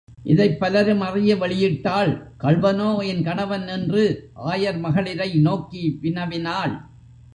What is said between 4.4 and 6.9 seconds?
ஆயர் மகளிரை நோக்கி வினவினாள்.